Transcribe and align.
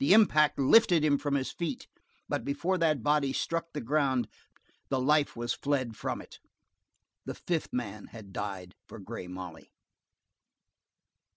The 0.00 0.12
impact 0.14 0.58
lifted 0.58 1.04
him 1.04 1.16
from 1.16 1.36
his 1.36 1.52
feet, 1.52 1.86
but 2.28 2.44
before 2.44 2.76
that 2.78 3.04
body 3.04 3.32
struck 3.32 3.66
the 3.72 3.80
ground 3.80 4.26
the 4.88 5.00
life 5.00 5.36
was 5.36 5.52
fled 5.54 5.96
from 5.96 6.20
it. 6.20 6.40
The 7.24 7.36
fifth 7.36 7.72
man 7.72 8.06
had 8.06 8.32
died 8.32 8.74
for 8.88 8.98
Grey 8.98 9.28
Molly. 9.28 9.70